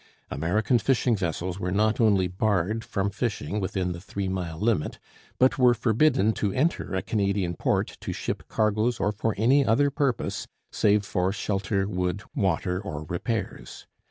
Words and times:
American 0.31 0.79
fishing 0.79 1.15
vessels 1.15 1.59
were 1.59 1.69
not 1.71 2.01
only 2.01 2.27
barred 2.27 2.83
from 2.83 3.11
fishing 3.11 3.59
within 3.59 3.91
the 3.91 4.01
three 4.01 4.27
mile 4.27 4.57
limit 4.57 4.97
but 5.37 5.59
were 5.59 5.75
forbidden 5.75 6.33
to 6.33 6.51
enter 6.53 6.95
a 6.95 7.03
Canadian 7.03 7.53
port 7.55 7.97
to 8.01 8.11
ship 8.11 8.41
cargoes 8.47 8.99
or 8.99 9.11
for 9.11 9.35
any 9.37 9.63
other 9.63 9.91
purpose, 9.91 10.47
save 10.71 11.05
for 11.05 11.31
shelter, 11.31 11.87
wood, 11.87 12.23
water, 12.33 12.79
or 12.81 13.03
repairs. 13.03 13.85